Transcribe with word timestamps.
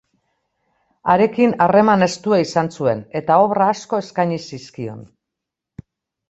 Harekin 1.13 1.51
harreman 1.65 2.05
estua 2.05 2.39
izan 2.45 2.71
zuen, 2.79 3.03
eta 3.21 3.37
obra 3.45 3.69
asko 3.75 4.01
eskaini 4.05 4.41
zizkion. 4.47 5.07